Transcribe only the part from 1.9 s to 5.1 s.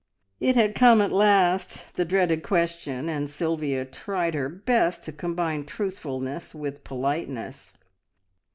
the dreaded question, and Sylvia tried her best